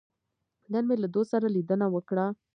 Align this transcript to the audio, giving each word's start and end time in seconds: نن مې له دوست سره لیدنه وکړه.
نن 0.71 0.83
مې 0.87 0.95
له 1.03 1.07
دوست 1.15 1.29
سره 1.33 1.47
لیدنه 1.55 1.85
وکړه. 1.91 2.25